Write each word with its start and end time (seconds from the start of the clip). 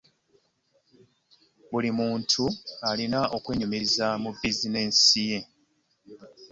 buli 1.71 1.89
muntu 1.99 2.43
alina 2.89 3.19
okwenyumiriza 3.35 4.07
mu 4.23 4.29
bizineesi 4.41 5.21
ye. 5.29 5.39